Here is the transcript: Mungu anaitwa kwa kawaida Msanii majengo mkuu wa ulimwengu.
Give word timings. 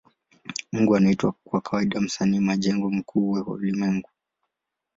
Mungu 0.71 0.95
anaitwa 0.95 1.31
kwa 1.43 1.61
kawaida 1.61 2.01
Msanii 2.01 2.39
majengo 2.39 2.89
mkuu 2.89 3.31
wa 3.31 3.43
ulimwengu. 3.45 4.09